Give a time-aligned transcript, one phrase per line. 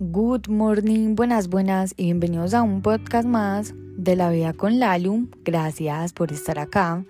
[0.00, 5.28] Good morning, buenas, buenas y bienvenidos a un podcast más de la vida con Lalu.
[5.44, 7.04] Gracias por estar acá,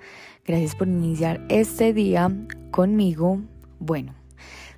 [0.46, 2.34] gracias por iniciar este día
[2.70, 3.42] conmigo.
[3.78, 4.14] Bueno,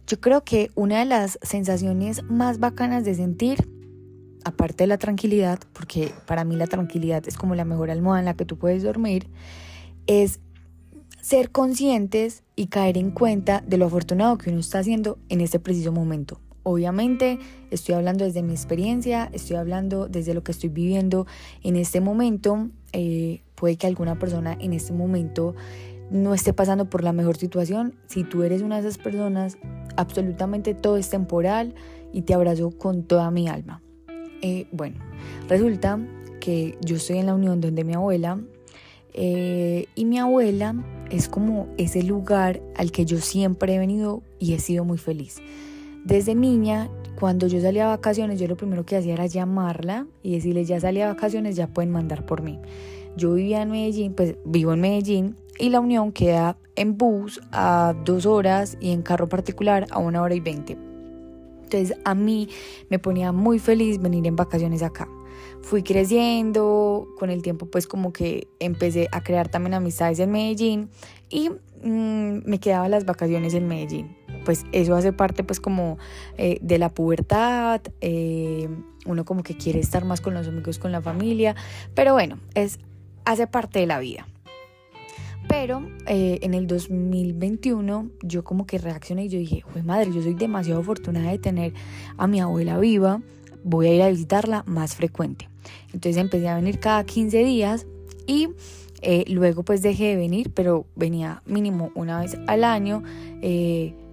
[0.08, 3.68] yo creo que una de las sensaciones más bacanas de sentir,
[4.45, 8.24] aparte de la tranquilidad, porque para mí la tranquilidad es como la mejor almohada en
[8.24, 9.29] la que tú puedes dormir,
[10.08, 10.40] es
[11.20, 15.61] ser conscientes y caer en cuenta de lo afortunado que uno está haciendo en este
[15.61, 16.40] preciso momento.
[16.63, 17.39] Obviamente
[17.71, 21.27] estoy hablando desde mi experiencia, estoy hablando desde lo que estoy viviendo
[21.63, 22.69] en este momento.
[22.93, 25.55] Eh, puede que alguna persona en este momento
[26.11, 27.95] no esté pasando por la mejor situación.
[28.07, 29.59] Si tú eres una de esas personas,
[29.96, 31.75] absolutamente todo es temporal
[32.12, 33.83] y te abrazo con toda mi alma.
[34.42, 34.97] Eh, bueno,
[35.48, 35.98] resulta
[36.41, 38.41] que yo estoy en la unión donde mi abuela
[39.12, 40.75] eh, y mi abuela
[41.11, 45.39] es como ese lugar al que yo siempre he venido y he sido muy feliz.
[46.04, 50.32] Desde niña, cuando yo salía a vacaciones, yo lo primero que hacía era llamarla y
[50.32, 52.58] decirle, ya salí a vacaciones, ya pueden mandar por mí.
[53.16, 57.94] Yo vivía en Medellín, pues vivo en Medellín y la unión queda en bus a
[58.06, 60.78] dos horas y en carro particular a una hora y veinte.
[61.64, 62.48] Entonces a mí
[62.88, 65.06] me ponía muy feliz venir en vacaciones acá.
[65.60, 70.88] Fui creciendo, con el tiempo pues como que empecé a crear también amistades en Medellín
[71.28, 75.98] y mm, me quedaba las vacaciones en Medellín pues eso hace parte pues como
[76.38, 78.69] eh, de la pubertad, eh,
[79.06, 81.55] uno como que quiere estar más con los amigos, con la familia,
[81.94, 82.78] pero bueno, es,
[83.24, 84.27] hace parte de la vida.
[85.48, 90.22] Pero eh, en el 2021 yo como que reaccioné y yo dije, pues madre, yo
[90.22, 91.72] soy demasiado afortunada de tener
[92.16, 93.20] a mi abuela viva,
[93.64, 95.48] voy a ir a visitarla más frecuente.
[95.86, 97.86] Entonces empecé a venir cada 15 días
[98.27, 98.50] y
[99.27, 103.02] luego pues dejé de venir, pero venía mínimo una vez al año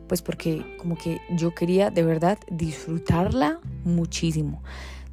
[0.07, 4.63] pues porque como que yo quería de verdad disfrutarla muchísimo,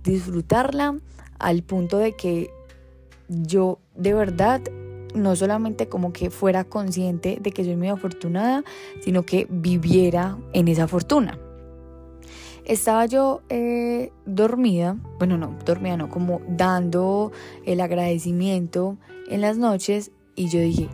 [0.03, 0.97] disfrutarla
[1.39, 2.51] al punto de que
[3.29, 4.61] yo de verdad
[5.15, 8.65] no solamente como que fuera consciente de que soy muy afortunada,
[9.01, 11.39] sino que viviera en esa fortuna.
[12.65, 17.31] Estaba yo eh, dormida, bueno no, dormida no, como dando
[17.67, 18.97] el agradecimiento
[19.29, 20.89] en las noches y yo dije,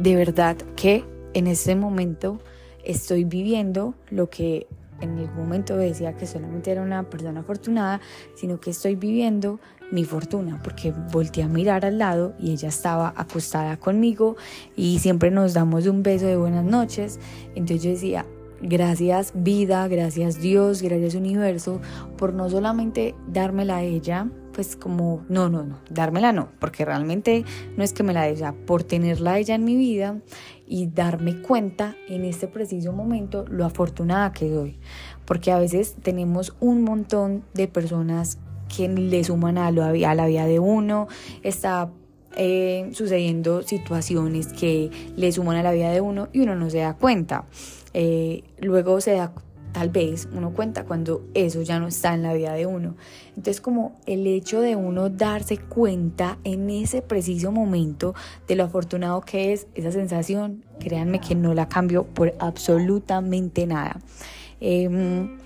[0.00, 2.40] de verdad que en ese momento
[2.84, 4.66] estoy viviendo lo que
[5.00, 8.00] en algún momento decía que solamente era una persona afortunada,
[8.36, 9.58] sino que estoy viviendo
[9.90, 14.36] mi fortuna, porque volteé a mirar al lado y ella estaba acostada conmigo
[14.74, 17.18] y siempre nos damos un beso de buenas noches.
[17.54, 18.26] Entonces yo decía,
[18.62, 21.80] gracias vida, gracias Dios, gracias universo,
[22.16, 27.44] por no solamente dármela a ella, pues como, no, no, no, dármela no, porque realmente
[27.76, 30.20] no es que me la dé, ya por tenerla ella en mi vida
[30.66, 34.78] y darme cuenta en este preciso momento lo afortunada que doy,
[35.24, 38.38] porque a veces tenemos un montón de personas
[38.74, 41.08] que le suman a, lo, a la vida de uno,
[41.42, 41.90] está
[42.36, 46.78] eh, sucediendo situaciones que le suman a la vida de uno y uno no se
[46.78, 47.44] da cuenta.
[47.92, 49.32] Eh, luego se da
[49.72, 52.94] tal vez uno cuenta cuando eso ya no está en la vida de uno.
[53.30, 58.14] Entonces como el hecho de uno darse cuenta en ese preciso momento
[58.46, 64.00] de lo afortunado que es esa sensación, créanme que no la cambio por absolutamente nada.
[64.60, 65.38] Em,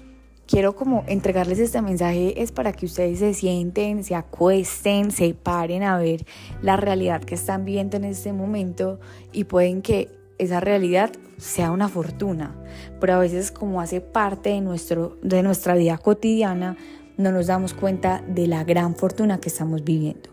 [0.47, 5.83] quiero como entregarles este mensaje es para que ustedes se sienten, se acuesten, se paren
[5.83, 6.27] a ver
[6.63, 9.01] la realidad que están viendo en este momento
[9.33, 12.55] y pueden que esa realidad sea una fortuna,
[13.01, 16.77] pero a veces como hace parte de, nuestro, de nuestra vida cotidiana,
[17.17, 20.31] no nos damos cuenta de la gran fortuna que estamos viviendo.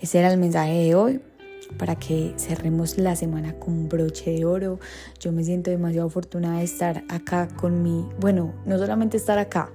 [0.00, 1.20] Ese era el mensaje de hoy
[1.76, 4.78] para que cerremos la semana con broche de oro.
[5.20, 9.70] Yo me siento demasiado afortunada de estar acá con mi, bueno, no solamente estar acá,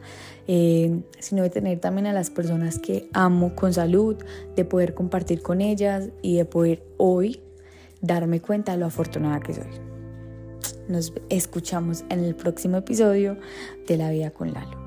[0.47, 4.15] eh, sino de tener también a las personas que amo con salud,
[4.55, 7.41] de poder compartir con ellas y de poder hoy
[8.03, 9.65] darme cuenta de lo afortunada que soy.
[10.87, 13.37] Nos escuchamos en el próximo episodio
[13.87, 14.82] de La Vida con Lalo.